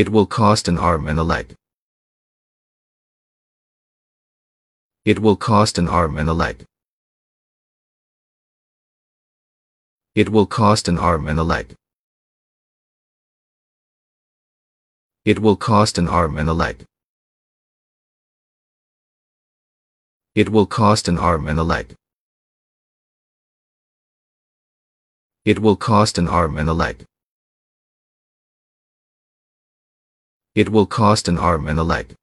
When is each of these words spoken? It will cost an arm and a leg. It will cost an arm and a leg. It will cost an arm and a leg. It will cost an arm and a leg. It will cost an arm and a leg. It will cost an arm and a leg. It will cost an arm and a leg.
It 0.00 0.10
will 0.10 0.26
cost 0.26 0.68
an 0.68 0.78
arm 0.78 1.08
and 1.08 1.18
a 1.18 1.24
leg. 1.24 1.56
It 5.04 5.18
will 5.18 5.34
cost 5.34 5.76
an 5.76 5.88
arm 5.88 6.16
and 6.18 6.28
a 6.28 6.32
leg. 6.32 6.64
It 10.14 10.28
will 10.28 10.46
cost 10.46 10.86
an 10.86 10.98
arm 10.98 11.26
and 11.26 11.40
a 11.40 11.42
leg. 11.42 11.74
It 15.24 15.40
will 15.40 15.56
cost 15.56 15.98
an 15.98 16.06
arm 16.06 16.38
and 16.38 16.48
a 16.48 16.54
leg. 16.54 16.84
It 20.36 20.48
will 20.50 20.66
cost 20.66 21.08
an 21.08 21.18
arm 21.18 21.48
and 21.48 21.58
a 21.58 21.64
leg. 21.74 21.96
It 25.44 25.58
will 25.58 25.76
cost 25.76 26.18
an 26.18 26.28
arm 26.28 26.56
and 26.56 26.68
a 26.68 26.72
leg. 26.84 27.04
It 30.58 30.70
will 30.70 30.86
cost 30.86 31.28
an 31.28 31.38
arm 31.38 31.68
and 31.68 31.78
a 31.78 31.84
leg. 31.84 32.16